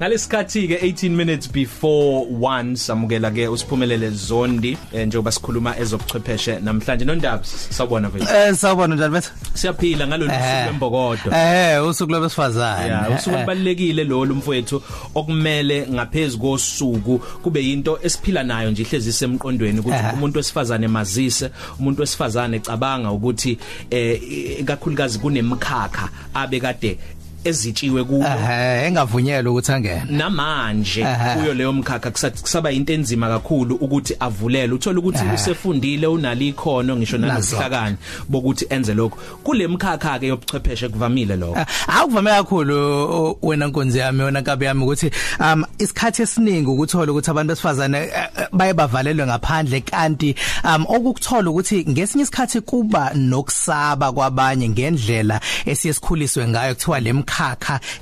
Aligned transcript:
ngalesikhathi 0.00 0.68
ke 0.68 0.76
18 0.80 1.10
minutes 1.10 1.46
before 1.52 2.24
1 2.24 2.76
samukela 2.76 3.30
ke 3.30 3.48
usiphumelele 3.48 4.10
zondi 4.10 4.78
eh, 4.92 5.06
njengoba 5.06 5.32
sikhuluma 5.32 5.78
ezobuchwepheshe 5.78 6.60
namhlanje. 6.60 7.04
Nondaba 7.04 7.44
sawubona 7.44 8.08
mfethu 8.08 8.26
Eh 8.36 8.54
sawubona 8.54 8.94
njani 8.94 9.18
mfethu? 9.18 9.30
siyaphila 9.54 10.06
ngalolu 10.06 10.32
suku 10.32 10.64
lwembokodo 10.64 11.36
Eh 11.36 11.88
usuku 11.88 12.12
lwabesifazane. 12.12 12.88
ya 12.88 13.10
usuku 13.10 13.36
libalekile 13.36 14.04
lo 14.04 14.24
lumfowethu 14.24 14.82
okumele 15.14 15.86
ngaphezulu 15.90 16.42
kosuku 16.42 17.18
kube 17.18 17.64
yinto 17.64 17.98
esiphila 18.02 18.42
nayo 18.42 18.70
nje 18.70 18.82
ihlezi 18.82 19.10
isemqondweni 19.10 19.80
ukuthi 19.80 20.04
umuntu 20.14 20.38
wesifazane 20.38 20.88
mazise 20.88 21.50
umuntu 21.78 22.00
wesifazane 22.00 22.56
ecabanga 22.56 23.10
ukuthi 23.10 23.58
eh 23.90 24.64
kakhulukazi 24.64 25.18
kunemkhakha 25.18 26.08
abe 26.34 26.60
kade 26.60 26.98
ezitshiwe 27.44 28.04
kuwo. 28.04 28.26
Eh 28.26 28.86
engavunyelwa 28.86 29.52
ukuthi 29.52 29.72
angene. 29.72 30.02
namanje 30.10 31.06
kuyo 31.34 31.54
leyo 31.54 31.72
mkhakha 31.72 32.10
kusaba 32.10 32.72
into 32.72 32.92
enzima 32.92 33.28
kakhulu 33.28 33.74
ukuthi 33.74 34.16
avulele 34.20 34.72
uthola 34.74 34.98
ukuthi 34.98 35.24
usefundile 35.34 36.06
unalo 36.06 36.40
ikhono 36.40 36.96
ngisho 36.96 37.18
Nazo. 37.18 37.32
nanobuhlakani 37.32 37.96
bokuthi 38.28 38.66
enze 38.70 38.94
lokho 38.94 39.18
kule 39.42 39.66
mkhakha 39.66 40.18
ke 40.18 40.26
yobuchwepheshe 40.26 40.88
kuvamile 40.88 41.36
lokho. 41.36 41.60
Eh, 41.60 41.66
Akuvame 41.86 42.30
kakhulu 42.30 43.38
wena 43.42 43.66
nkonzi 43.66 43.98
yami 43.98 44.22
wena 44.22 44.42
kabi 44.42 44.64
yami 44.64 44.84
ukuthi 44.84 45.10
um 45.40 45.64
isikhathi 45.78 46.22
esiningi 46.22 46.70
ukuthola 46.70 47.12
ukuthi 47.12 47.30
abantu 47.30 47.48
besifazane 47.52 47.98
eh, 47.98 48.28
eh, 48.38 48.46
baye 48.52 48.74
bavalelwe 48.74 49.26
ngaphandle. 49.26 49.80
Kanti 49.80 50.34
um 50.64 50.86
okukuthola 50.88 51.50
ukuthi 51.50 51.84
ngesinye 51.88 52.22
isikhathi 52.22 52.60
kuba 52.60 53.10
nokusaba 53.14 54.12
kwabanye 54.12 54.68
ngendlela 54.68 55.40
esiyesikhuliswe 55.66 56.48
ngayo 56.48 56.74
kuthiwa 56.74 57.00
lemkhakha 57.00 57.29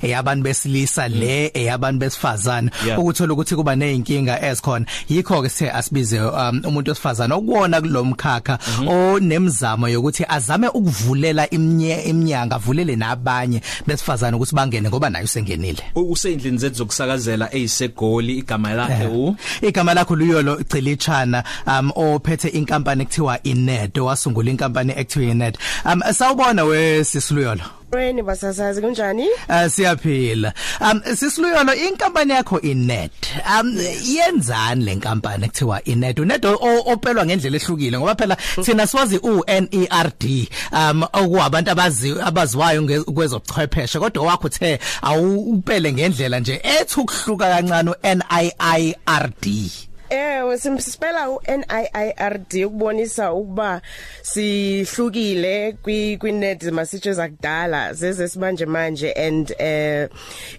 eyabantu 0.01 0.43
besilisa 0.43 1.07
le 1.07 1.51
eyabantu 1.53 1.99
besifazane. 1.99 2.71
Yeah. 2.85 2.99
ukuthola 2.99 3.33
ukuthi 3.33 3.55
kuba 3.55 3.75
nezinkinga 3.75 4.41
ezikhona. 4.41 4.85
Yikho 5.09 5.41
ke 5.41 5.49
sithe 5.49 5.71
asibize 5.71 6.19
um, 6.21 6.61
umuntu 6.65 6.91
wesifazane 6.91 7.33
okuwona 7.33 7.81
kulomkhakha 7.81 8.59
onemzamo 8.87 9.87
yokuthi 9.89 10.25
azame 10.27 10.67
ukuvulela 10.67 11.49
imnye 11.49 12.01
iminyanga 12.01 12.55
avulele 12.55 12.95
nabanye 12.95 13.61
besifazane 13.87 14.35
ukuthi 14.35 14.55
bangene 14.55 14.89
ngoba 14.89 15.09
nayo 15.09 15.27
sengenile 15.27 15.83
U- 15.95 16.11
usendlini 16.11 16.57
zethu 16.57 16.75
zokusakazela 16.75 17.53
eyisegoli 17.55 18.37
igama 18.37 18.73
lakhe 18.73 19.05
u? 19.07 19.35
Igama 19.61 19.93
lakho 19.93 20.15
luyolo 20.15 20.63
Cilichana 20.63 21.43
um 21.67 21.91
ophethe 21.95 22.47
inkampani 22.47 23.01
ekuthiwa 23.03 23.43
Inet 23.43 23.97
wasungula 23.97 24.51
inkampani 24.51 24.93
ekuthiwa 24.97 25.31
Inet. 25.31 25.57
Um 25.85 26.01
sawubona 26.13 26.63
we 26.63 27.03
sisiluyolo 27.03 27.61
Weni 27.91 28.23
basasazi 28.23 28.81
kunjani? 28.81 29.25
Uh 29.49 29.67
siyaphila. 29.67 30.53
Um 30.81 31.01
sisiluyolo 31.15 31.73
inkampani 31.73 32.33
yakho 32.33 32.59
iNet. 32.61 33.11
Um 33.59 33.77
yenzani 34.03 34.85
le 34.85 34.95
nkampani 34.95 35.45
ekuthiwa 35.45 35.83
iNet? 35.83 36.19
uNet 36.19 36.45
opelwa 36.85 37.25
ngendlela 37.25 37.57
ehlukile 37.57 37.97
ngoba 37.97 38.15
phela 38.15 38.37
sina 38.61 38.87
siwazi 38.87 39.17
uNERD 39.17 40.49
um 40.71 41.03
okuwabantu 41.13 41.71
abazi 41.71 42.15
abaziwayo 42.21 43.03
kwezobuchwepheshe 43.03 43.99
kodwa 43.99 44.25
wakho 44.25 44.47
uthe 44.47 44.79
awupele 45.01 45.93
ngendlela 45.93 46.39
nje 46.39 46.61
ethi 46.63 46.99
ukuhluka 46.99 47.49
kancane 47.49 47.91
uNIIRD. 48.03 49.45
Eh 50.09 50.57
simspela 50.57 51.29
uNIIRD 51.29 52.65
ukubonisa 52.65 53.33
ukuba 53.33 53.81
sihlukile 54.21 55.71
kwi 55.83 56.17
kwinet 56.17 56.63
masitshe 56.63 57.13
zakudala 57.13 57.93
zeze 57.93 58.27
simanje 58.27 58.65
manje 58.65 59.11
and 59.11 59.55
eh 59.59 60.09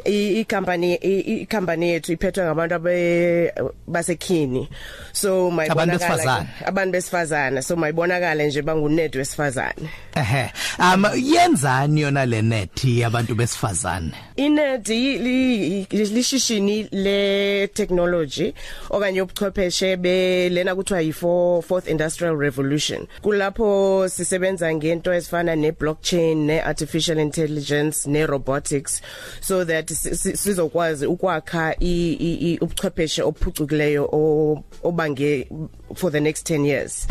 i 0.05 0.45
company 0.45 0.95
i 0.95 1.47
company 1.47 1.91
yethu 1.91 2.13
iphethwe 2.13 2.45
ngabantu 2.45 2.75
abe 2.75 3.53
basekhini. 3.87 4.69
So 5.13 5.51
mayibonakala 5.51 6.47
abantu 6.67 6.93
besifazana 6.93 7.63
so 7.63 7.77
mayibonakala 7.77 8.45
nje 8.45 8.63
bangunet 8.63 9.15
wesifazane. 9.15 9.91
Ehe. 10.21 10.53
Um 10.79 11.05
yenzani 11.17 12.01
yona 12.01 12.27
le 12.27 12.43
net 12.43 12.85
yabantu 12.85 13.35
besifazane? 13.35 14.13
Inet 14.37 14.89
li- 14.89 15.87
lishishini 15.91 16.89
le 16.93 17.67
technology 17.69 18.55
okanye 18.91 19.23
ubuchwepheshe 19.23 19.97
belena 19.97 20.75
kuthiwa 20.75 21.01
yi 21.01 21.13
fourth 21.13 21.89
industrial 21.89 22.37
revolution 22.37 23.07
kulapho 23.23 24.09
sisebenza 24.09 24.75
ngento 24.75 25.13
ezifana 25.15 25.57
ne 25.57 25.73
blockchain 25.73 26.39
ne 26.47 26.61
artificial 26.63 27.19
intelligence 27.19 28.07
ne 28.11 28.27
robotics 28.27 29.03
so 29.41 29.65
that 29.65 29.91
si- 29.91 30.17
si- 30.17 30.37
sizokwazi 30.37 31.07
ukwakha 31.07 31.75
i- 31.81 32.13
i- 32.21 32.53
i- 32.53 32.59
ubuchwepheshe 32.61 33.23
ophucukileyo 33.23 34.05
o- 34.13 34.65
obange 34.83 35.47
for 35.95 36.13
the 36.13 36.21
next 36.21 36.47
10 36.51 36.65
years 36.67 37.07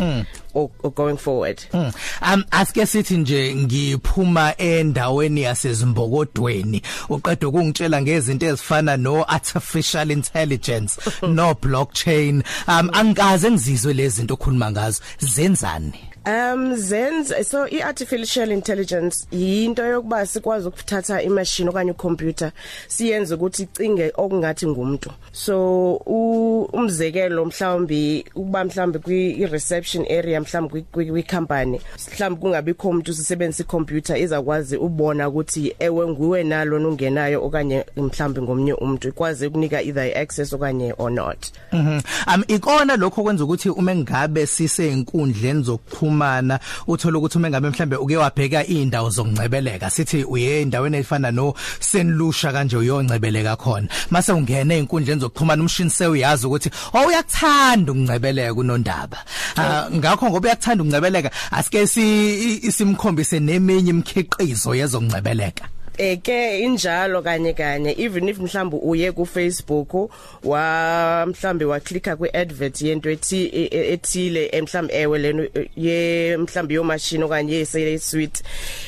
or, 0.54 0.70
or 0.84 0.92
going 0.94 1.18
forward 1.18 1.62
Mm. 1.74 1.92
Um 2.34 2.44
asike 2.52 2.86
sithi 3.00 3.18
nje 3.18 3.56
ngiphuma 3.56 4.58
endaweni 4.58 5.42
yasezimbokodweni 5.42 6.82
uqeda 7.10 7.48
ukungitshela 7.48 8.02
ngezinto 8.02 8.46
ezifana 8.46 8.98
no 8.98 9.24
artificial 9.28 10.12
intelligence 10.12 11.00
no 11.22 11.54
blockchain. 11.54 12.44
Um 12.68 12.90
angikaze 12.94 13.52
ngizizwe 13.52 13.94
lezi 13.94 14.16
zinto 14.16 14.34
okhuluma 14.34 14.72
ngazo. 14.72 15.02
Zenzani? 15.20 16.09
Um 16.26 16.76
zenza 16.76 17.44
so 17.44 17.68
iartificial 17.68 18.52
intelligence 18.52 19.26
yinto 19.32 19.86
yokuba 19.86 20.26
sikwazi 20.26 20.68
ukuthatha 20.68 21.22
imachine 21.24 21.70
okanye 21.70 21.92
icomputer 21.92 22.52
siyenze 22.88 23.36
ukuthi 23.36 23.64
icinge 23.64 24.12
okungathi 24.16 24.68
ngumuntu 24.68 25.12
so 25.32 25.94
u- 26.06 26.70
umzekelo 26.74 27.46
mhlawumbi 27.46 28.26
ukuba 28.36 28.64
mhlawumbi 28.66 29.00
kwi 29.00 29.46
reception 29.48 30.06
area 30.12 30.42
mhlawumbi 30.42 30.82
kwi 30.82 31.06
kwi 31.06 31.24
company 31.24 31.82
mhlawumbi 32.14 32.42
kungabikho 32.42 32.90
umuntu 32.90 33.12
usebenzisa 33.12 33.64
icomputer 33.64 34.18
izakwazi 34.18 34.78
ubona 34.78 35.30
ukuthi 35.30 35.76
ewe 35.80 36.08
nguwe 36.08 36.44
nalo 36.44 36.78
ungenayo 36.90 37.46
okanye 37.46 37.86
mhlawumbi 37.98 38.42
ngomnye 38.42 38.74
umuntu 38.74 39.08
ikwazi 39.08 39.48
ukunika 39.48 39.82
either 39.82 40.18
access 40.18 40.54
okanye 40.54 40.94
or 40.98 41.12
not 41.12 41.46
Mhm. 41.72 42.02
Um 42.36 42.44
ikona 42.48 42.96
lokho 42.96 43.24
kwenza 43.24 43.44
ukuthi 43.44 43.70
uma 43.70 43.96
ngabe 43.96 44.48
sise 44.48 44.92
inkundleni 44.92 45.64
zokuxhumana 46.10 46.60
uthola 46.88 47.18
ukuthi 47.18 47.38
uma 47.38 47.50
ngabe 47.50 47.70
mhlambe 47.70 47.96
uke 47.96 48.18
wabheka 48.18 48.66
indawo 48.66 49.10
zokungcebeleka 49.10 49.90
sithi 49.90 50.24
uye 50.24 50.62
endaweni 50.62 50.98
efana 50.98 51.32
no 51.32 51.54
Senlusha 51.80 52.52
kanje 52.52 52.78
uyongcebeleka 52.78 53.56
khona. 53.56 53.88
Mase 54.10 54.32
ungena 54.34 54.74
einkundleni 54.74 55.22
zokuxhumana 55.22 55.62
umshini 55.62 55.90
sewuyazi 55.90 56.48
ukuthi 56.48 56.70
oh 56.94 57.08
uyakuthanda 57.08 57.92
ukungcebeleka 57.92 58.54
kunondaba. 58.54 59.18
Ah, 59.58 59.90
ngakho 59.92 60.30
ngoba 60.30 60.48
uyakuthanda 60.48 60.84
ukungcebeleka 60.84 61.32
asike 61.52 61.88
si 61.88 62.72
simkhombise 62.72 63.40
neminye 63.40 63.90
imkhiqizo 63.90 64.76
yezokungcebeleka. 64.76 65.79
Eke 66.00 66.60
injalo 66.60 67.22
kanye 67.22 67.54
kanye. 67.54 67.96
Even 67.98 68.30
if 68.30 68.38
mhlawumbe 68.40 68.78
uye 68.82 69.12
ku 69.12 69.26
Facebook 69.26 69.94
wa 70.44 71.26
mhlawumbe 71.28 71.66
wa 71.66 71.80
clicka 71.80 72.16
kwi 72.16 72.30
advert 72.34 72.82
yento 72.82 73.10
ethi 73.10 73.46
e- 73.54 73.70
e- 73.72 73.94
ethile 73.94 74.50
eh, 74.52 74.64
mhlawumbe 74.64 74.94
ewe 75.02 75.20
leno 75.20 75.44
eh, 75.54 75.68
ye 75.76 76.38
mhlawumbe 76.38 76.74
yo 76.74 76.84
machine 76.84 77.24
okanye 77.24 77.54
yesele 77.56 78.00
suite 78.00 78.44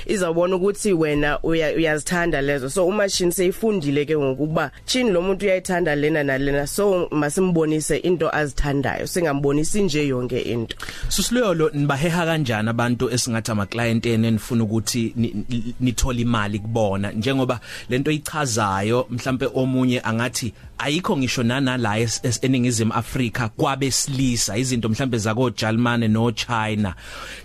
izawubona 0.06 0.56
ukuthi 0.56 0.94
wena 0.94 1.40
uya- 1.44 1.76
uyazithanda 1.76 2.42
lezo. 2.42 2.70
So 2.70 2.88
umachine 2.88 3.32
seyifundile 3.32 4.06
ke 4.06 4.18
ngokuba 4.18 4.72
chini 4.86 5.12
lo 5.12 5.22
muntu 5.22 5.46
uyayithanda 5.46 5.96
lena 5.96 6.24
nalena 6.24 6.68
so 6.68 7.08
masimbonise 7.12 7.98
into 7.98 8.30
azithandayo 8.36 9.08
singambonisi 9.08 9.82
nje 9.82 10.08
yonke 10.08 10.40
into. 10.40 10.76
Susilolo 11.10 11.70
nibaheha 11.74 12.26
kanjani 12.26 12.70
abantu 12.70 13.10
esingathi 13.12 13.52
ama 13.52 13.66
client 13.66 14.06
ene 14.06 14.28
enifuna 14.28 14.64
ukuthi 14.64 15.14
ni- 15.16 15.46
ni- 15.50 15.76
nithole 15.80 16.22
imali 16.22 16.60
kubona? 16.60 17.01
Njengoba 17.12 17.60
lento 17.90 18.12
ichazayo 18.12 19.08
mhlambe 19.10 19.48
omunye 19.56 20.02
angathi 20.04 20.54
ayikho 20.78 21.18
ngisho 21.18 21.44
nanala 21.44 22.00
es- 22.00 22.20
es- 22.24 22.40
eningizimi 22.46 22.92
Afrika 22.96 23.50
kwabesilisa 23.50 24.58
izinto 24.58 24.90
mhlambe 24.90 25.18
zako 25.18 25.50
Germany 25.50 26.08
no 26.08 26.32
China 26.32 26.94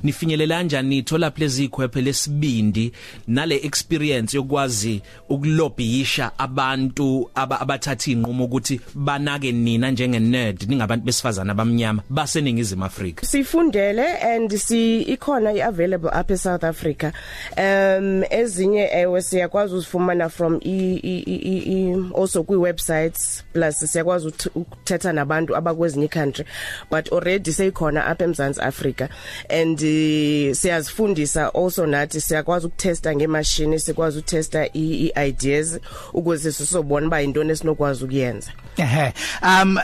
nifinyelela 0.03 0.57
kanjani? 0.57 0.89
Nithola 0.97 1.31
plezi 1.31 1.65
ikhwephe 1.65 2.01
lesibindi 2.03 2.93
nale 3.29 3.57
experience 3.57 4.37
yokwazi 4.37 5.03
ukulobbyisha 5.29 6.31
abantu 6.39 7.31
aba- 7.35 7.61
abathatha 7.61 8.11
inqumo 8.11 8.45
ukuthi 8.45 8.81
banake 8.95 9.53
nina 9.53 9.91
njenge 9.91 10.19
nerd 10.19 10.63
ningabantu 10.69 11.05
besifazana 11.07 11.53
abamnyama 11.53 12.03
baseningizimi 12.11 12.85
Afrika. 12.85 13.27
Sifundele 13.27 14.07
and 14.35 14.57
si 14.57 15.03
ikhona 15.03 15.53
iavailable 15.53 16.11
apha 16.13 16.35
eSouth 16.35 16.65
Africa. 16.65 17.13
Um 17.57 18.23
ezinye 18.31 18.89
ewe 18.93 19.23
siyakwazi 19.37 19.75
uzifumana 19.75 20.29
from 20.29 20.61
i, 20.65 21.01
i, 21.03 21.23
i, 21.27 21.59
i 21.59 21.97
also 22.15 22.43
kwi 22.43 22.57
websites 22.57 23.45
plus 23.53 23.79
siyakwazi 23.79 24.33
ukuthetha 24.55 25.13
nabantu 25.13 25.57
abakwezinye 25.57 26.09
country 26.09 26.45
but 26.91 27.13
already 27.13 27.53
seyikhona 27.53 28.07
apha 28.07 28.25
eMzantsi 28.25 28.61
Africa 28.61 29.09
and 29.49 29.79
uh, 29.79 30.55
siyazifundisa 30.55 31.55
also 31.55 31.87
nathi 31.87 32.21
siyakwazi 32.21 32.67
ukutesta 32.67 33.17
ngemashini 33.17 33.79
sikwazi 33.81 34.19
ukutesta 34.19 34.67
i 34.75 35.13
ideas 35.29 35.79
ukuze 36.13 36.53
sisobona 36.53 37.09
ba 37.09 37.23
intoni 37.23 37.51
esinokwazi 37.53 38.05
ukuyenza. 38.05 38.51
Ehe 38.77 39.13
um 39.43 39.79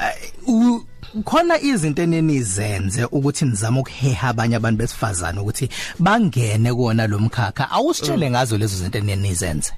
khona 1.24 1.60
izinto 1.60 2.02
enenizenze 2.02 3.04
ukuthi 3.04 3.44
nizama 3.44 3.80
ukuheha 3.80 4.28
abanye 4.28 4.56
abantu 4.56 4.78
besifazana 4.78 5.42
ukuthi 5.42 5.68
bangene 5.98 6.74
kuona 6.74 7.06
lo 7.06 7.18
mkhakha 7.18 7.70
awusitshele 7.70 8.30
ngazo 8.30 8.58
lezo 8.58 8.76
zinto 8.76 8.98
enenizenze. 8.98 9.72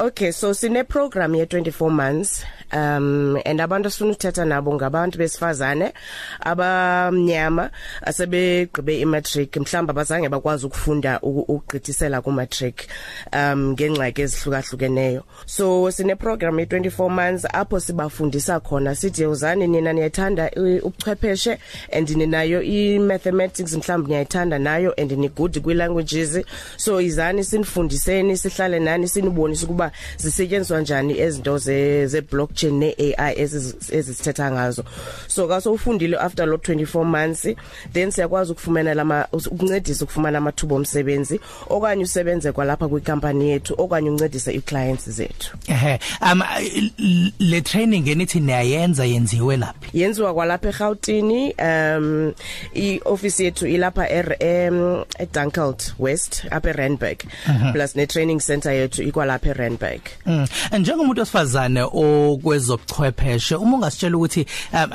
Okay 0.00 0.32
so 0.32 0.54
sine 0.54 0.84
program 0.84 1.34
ye 1.34 1.44
24 1.44 1.90
months 1.90 2.44
um 2.72 3.38
and 3.44 3.60
abantu 3.60 3.90
sifuna 3.90 4.12
ukuthetha 4.12 4.44
nabo 4.44 4.74
ngabantu 4.74 5.18
besifazane 5.18 5.92
abamnyama 6.40 7.70
asebegqibe 8.02 9.00
imatric. 9.00 9.56
Mhlamba 9.56 9.92
bazange 9.92 10.28
bakwazi 10.28 10.66
ukufunda 10.66 11.20
ukugqithisela 11.20 12.22
ku 12.22 12.32
matric 12.32 12.88
um 13.32 13.72
ngengxaki 13.72 14.22
ezihlukahlukeneyo. 14.22 15.22
So 15.46 15.90
sine 15.90 16.16
program 16.16 16.58
ye 16.58 16.64
24 16.66 17.10
months 17.10 17.44
apho 17.52 17.80
sibafundisa 17.80 18.60
khona 18.60 18.94
sithi 18.94 19.26
uzani 19.26 19.66
nina 19.66 19.92
niyathanda 19.92 20.50
ubuchwepheshe 20.82 21.58
and 21.92 22.08
ninayo 22.08 22.62
i 22.62 22.98
mathematics 22.98 23.74
mhlamba 23.74 24.08
niyayithanda 24.08 24.58
nayo 24.58 24.94
and 24.98 25.12
ni 25.12 25.28
good 25.28 25.62
kwi 25.62 25.74
languages 25.74 26.40
so 26.76 27.00
izani 27.00 27.44
sinifundiseni 27.44 28.36
sihlale 28.36 28.80
nani 28.80 29.08
sinibonise 29.08 29.64
ukuba 29.64 29.90
zisetshenziswa 30.16 30.76
kanjani 30.76 31.18
ezinto 31.18 31.58
ze 31.58 32.06
ze 32.06 32.22
blockchain 32.54 32.78
ne 32.78 32.94
AI 32.98 33.34
ezisithetha 33.38 34.50
ngazo. 34.50 34.84
So 35.28 35.48
kaso 35.48 35.72
ufundile 35.72 36.16
after 36.18 36.46
lo 36.46 36.56
24 36.56 37.04
months 37.04 37.48
then 37.92 38.10
siyakwazi 38.10 38.52
ukufumana 38.52 38.94
lama 38.94 39.26
ukuncedisa 39.32 40.04
ukufumana 40.04 40.38
amathuba 40.38 40.76
omsebenzi 40.76 41.40
okanye 41.68 42.04
usebenze 42.04 42.52
kwalapha 42.52 42.88
kwicompany 42.88 43.48
yethu 43.48 43.74
okanye 43.78 44.10
uncedise 44.10 44.52
iclients 44.52 45.10
zethu. 45.10 45.56
Ehe 45.68 45.98
um 46.32 46.42
le 47.38 47.60
training 47.60 48.08
enithi 48.08 48.40
niyayenza 48.40 49.04
yenziwe 49.04 49.56
laphi? 49.56 49.98
Yenziwa 49.98 50.34
kwalapha 50.34 50.68
eGautini 50.68 51.54
um 51.58 52.32
ioffice 52.74 53.44
yethu 53.44 53.66
ilapha 53.66 54.08
er 54.08 54.36
eDunkeld 55.18 55.94
West 55.98 56.44
apha 56.50 56.70
eRandburg. 56.70 57.18
Plus 57.72 57.96
ne 57.96 58.06
training 58.06 58.40
center 58.40 58.72
yethu 58.72 59.02
ikwalapha 59.02 59.48
eRandburg. 59.48 60.00
Mm. 60.26 60.46
njengomuntu 60.78 61.22
osifazane 61.22 61.82
okwezobuchwepheshe 62.44 63.56
uma 63.56 63.76
ungasitshela 63.76 64.16
ukuthi 64.16 64.46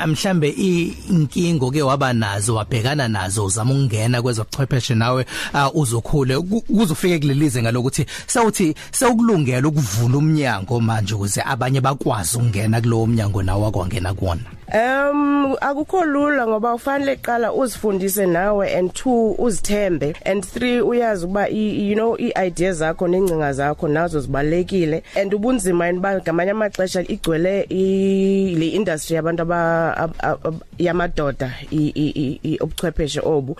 mhlambe 0.07 0.49
inkingo 0.49 1.71
ke 1.71 1.81
waba 1.81 2.13
nazo 2.13 2.55
wabhekana 2.55 3.07
nazo 3.07 3.45
uzama 3.45 3.73
ukungena 3.73 4.21
kwezobuchwepheshe 4.21 4.95
nawe 4.95 5.25
uzokhule 5.73 6.39
kuzofike 6.39 7.19
kulelize 7.19 7.61
ngalokuthi 7.61 8.05
sewuthi 8.27 8.75
sewukulungela 8.91 9.67
ukuvula 9.67 10.17
umnyango 10.17 10.79
manje 10.79 11.13
ukuze 11.13 11.41
abanye 11.41 11.81
bakwazi 11.81 12.37
ukungena 12.37 12.81
kulowo 12.81 13.07
mnyango 13.07 13.43
nawe 13.43 13.67
akwangena 13.67 14.13
kuona 14.13 14.58
Um 14.71 15.55
akukho 15.61 16.05
lula 16.05 16.47
ngoba 16.47 16.73
ufanele 16.73 17.15
qala 17.15 17.53
uzifundise 17.53 18.25
nawe 18.25 18.71
and 18.77 18.93
two 18.93 19.35
uzithembe. 19.39 20.15
And 20.25 20.45
three 20.45 20.79
uyazi 20.79 21.25
ukuba 21.25 21.47
you 21.49 21.95
know 21.95 22.15
iideas 22.17 22.77
zakho 22.77 23.07
nengcinga 23.07 23.53
zakho 23.53 23.87
nazo 23.87 24.19
zibalekile 24.19 25.03
and 25.15 25.33
ubunzima 25.33 25.89
iniba 25.89 26.21
ngamanye 26.21 26.51
amaxesha 26.51 27.01
igcwele 27.01 27.65
le 28.59 28.67
industry 28.67 29.15
yabantu 29.15 29.41
aba 29.41 30.15
yamadoda 30.77 31.51
obuchwepheshe 32.61 33.21
obu. 33.25 33.57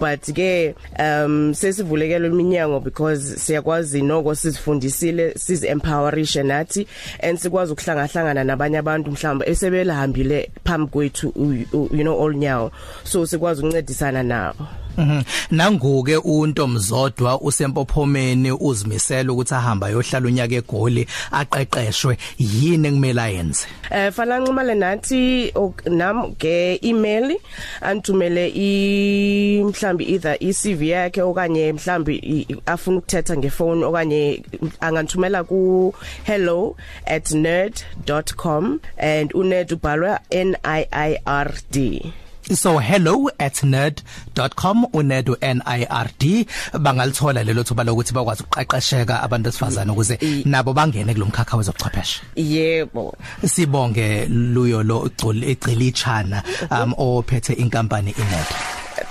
But 0.00 0.22
ke 0.34 0.74
um 0.98 1.54
sesivulekela 1.54 2.26
iminyango 2.26 2.80
because 2.80 3.36
siyakwazi 3.36 4.02
noko 4.02 4.34
sizifundisile 4.34 5.34
sizi 5.34 5.66
empowerishe 5.66 6.42
nathi 6.42 6.86
and 7.20 7.38
sikwazi 7.38 7.72
ukuhlangahlangana 7.72 8.44
nabanye 8.44 8.78
abantu 8.78 9.10
mhlawumbe 9.10 9.46
esebelahambile 9.46 10.47
phambi 10.64 10.90
kwethu 10.90 11.32
you 11.72 12.02
know 12.02 12.24
all 12.24 12.34
nyawo. 12.34 12.70
So 13.04 13.26
sikwazi 13.26 13.60
ukuncedisana 13.60 14.22
nabo. 14.22 14.66
Mhm. 14.98 15.22
Nanguke 15.50 16.16
untomzodwa 16.16 17.40
usempophomeni 17.40 18.52
uzimisela 18.52 19.32
ukuthi 19.32 19.54
ahamba 19.54 19.88
yohlala 19.88 20.26
unyaka 20.26 20.54
egoli 20.54 21.06
aqeqeshwe 21.32 22.18
yini 22.38 22.88
ekumele 22.88 23.22
ayenze. 23.22 23.66
Eh 23.90 24.12
fana 24.12 24.38
nxumale 24.38 24.74
nathi 24.74 25.52
nam 25.90 26.34
ke 26.34 26.78
email 26.82 27.36
antumele 27.80 28.48
i 28.48 29.62
mhlambi 29.64 30.04
either 30.04 30.36
iCV 30.40 30.82
yakhe 30.82 31.22
okanye 31.22 31.72
mhlambi 31.72 32.46
afuna 32.66 32.98
ukuthetha 32.98 33.36
ngefone 33.36 33.84
okanye 33.84 34.42
anganthumela 34.80 35.44
ku 35.44 35.94
hello@nerd.com 36.24 38.80
and 38.98 39.34
uned 39.34 39.72
ubhalwa 39.72 40.20
N 40.30 40.56
I 40.64 40.86
I 40.92 41.18
R 41.24 41.54
D 41.70 42.12
so 42.54 42.78
hello@nerd.com 42.78 44.86
unedu 44.92 45.36
NIRD 45.40 46.46
bangalithola 46.80 47.44
lelo 47.44 47.62
thuba 47.62 47.84
lokuthi 47.84 48.14
bakwazi 48.14 48.42
ukuqeqesheka 48.42 49.22
abantu 49.22 49.48
besifazana 49.48 49.92
ukuze 49.92 50.18
nabo 50.44 50.72
bangene 50.72 51.14
kulomkhakha 51.14 51.56
wezobuchwepheshe. 51.56 52.20
Yebo. 52.36 53.16
Sibonge 53.46 54.26
luyo 54.26 54.82
lo 54.82 55.10
icilichana 55.46 56.42
um 56.70 56.94
ophethe 56.98 57.52
inkampani 57.52 58.10
inedu 58.10 58.54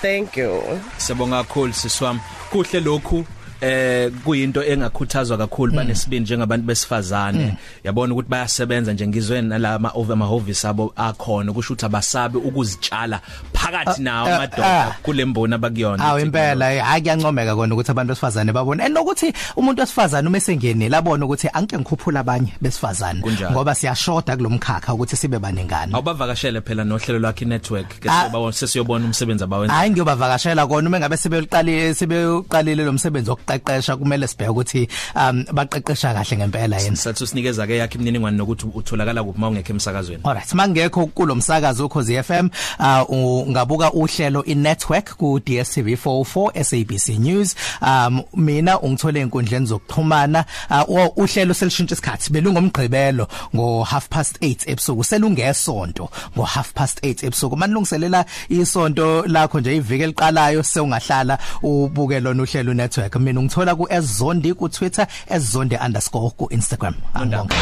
thank 0.01 0.37
you. 0.37 0.61
Sibonga 0.97 1.43
kakhulu 1.43 1.73
siswami. 1.73 2.19
Kuhle 2.51 2.79
lokhu. 2.79 3.25
Eh 3.61 4.11
kuyinto 4.25 4.63
engakhuthazwa 4.63 5.37
kakhulu 5.37 5.73
banesibindi 5.73 6.23
njengabantu 6.23 6.65
besifazane. 6.65 7.57
Yabona 7.83 8.13
ukuthi 8.13 8.29
bayasebenza 8.29 8.93
nje 8.93 9.07
ngizwe 9.07 9.41
nalama 9.41 9.91
over 9.95 10.13
amahovisi 10.13 10.67
abo 10.67 10.93
akhona 10.95 11.53
kusho 11.53 11.73
ukuthi 11.73 11.85
abasabe 11.85 12.37
ukuzitshala 12.37 13.19
phakathi 13.53 14.01
nawo 14.01 14.27
amadoda 14.27 14.95
kulemboni 15.03 15.53
abakuyona 15.53 16.03
awu 16.03 16.19
impela 16.19 16.65
hayi 16.83 17.01
kuyancomeka 17.01 17.55
kona 17.55 17.73
ukuthi 17.73 17.91
abantu 17.91 18.09
besifazane 18.09 18.53
babone. 18.53 18.85
Enokuthi 18.85 19.33
umuntu 19.55 19.81
wesifazane 19.81 20.27
uma 20.27 20.37
esengenile 20.37 20.97
abone 20.97 21.25
ukuthi 21.25 21.49
angike 21.53 21.77
ngikhuphula 21.77 22.19
abanye 22.19 22.53
besifazane. 22.61 23.21
Ngoba 23.51 23.75
siyashoda 23.75 24.37
kulomkhakha 24.37 24.93
ukuthi 24.93 25.15
sibe 25.15 25.39
baningana. 25.39 25.93
Awubavakashele 25.93 26.61
phela 26.61 26.83
nohlelo 26.83 27.19
lwakhe 27.19 27.45
network 27.45 27.99
ke 27.99 28.09
siba 28.09 28.53
sesiyobona 28.53 29.05
umsebenzi 29.05 29.43
abawenza 29.43 29.73
hayi 29.73 29.91
ngiyobavakashela 29.91 30.67
kona 30.67 30.89
uma 30.89 30.99
ngabe 30.99 31.17
sebeqalile 31.17 31.93
sebeqalile 31.93 32.83
lo 32.83 32.93
msebenzi 32.93 33.31
ukuqeqesha 33.47 33.97
kumele 33.97 34.27
sibheke 34.27 34.51
ukuthi 34.51 34.89
um 35.15 35.45
baqeqesha 35.53 36.13
kahle 36.13 36.37
ngempela 36.37 36.77
yena. 36.79 36.95
Sathu 36.95 37.27
sinikeza 37.27 37.67
ke 37.67 37.77
yakhe 37.77 37.95
imininingwane 37.97 38.37
nokuthi 38.37 38.67
utholakala 38.73 39.23
kuphi 39.23 39.39
mawungekho 39.39 39.73
emsakazweni. 39.73 40.21
Alright 40.23 40.53
mangekho 40.53 41.07
kulomsakazo 41.07 41.85
ukhozi 41.85 42.23
FM 42.23 42.49
uh 42.79 43.09
ungabuka 43.09 43.91
uhlelo 43.91 44.43
inetwork 44.43 45.17
ku 45.17 45.39
DStv 45.39 45.87
44 46.05 46.63
SABC 46.63 47.19
News. 47.19 47.55
Um 47.81 48.23
mina 48.35 48.79
ungithole 48.79 49.21
inkundleni 49.21 49.65
zokuxhumana 49.65 50.45
uh, 50.69 51.17
uhlelo 51.17 51.53
selishintsha 51.53 51.95
isikhathi 51.95 52.33
belungomgqibelo 52.33 53.27
ngo 53.55 53.83
half 53.83 54.09
past 54.09 54.37
8 54.41 54.71
ebusuku 54.71 55.03
selungesonto 55.03 56.09
ngo 56.35 56.43
half 56.43 56.73
past 56.73 57.03
8 57.03 57.25
ebusuku. 57.25 57.55
Manilungiselela 57.57 58.25
isonto 58.49 59.25
lakho 59.27 59.59
nje 59.59 59.75
iviki 59.75 60.03
eliqalayo 60.03 60.63
sewungahlala 60.63 61.37
ubuke 61.63 62.19
lona 62.19 62.43
uhlelo 62.43 62.73
network. 62.73 63.15
Mina 63.15 63.36
ungithola 63.37 63.75
ku 63.75 63.87
ezondi 63.89 64.53
ku 64.53 64.69
Twitter 64.69 65.07
ezondi__ 65.29 66.31
ku 66.37 66.47
Instagram. 66.51 66.95
Angibonge 67.13 67.55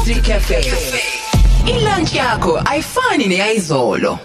Coffee 0.00 0.20
Cafe. 0.20 0.60
Ilunch 1.66 2.14
yakho 2.14 2.62
ayifani 2.64 3.26
neyizolo 3.26 4.18